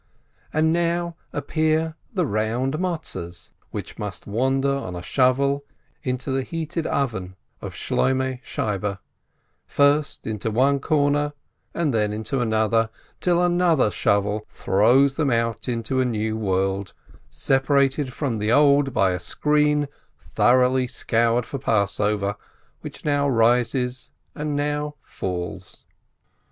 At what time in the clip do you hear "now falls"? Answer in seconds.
24.55-25.85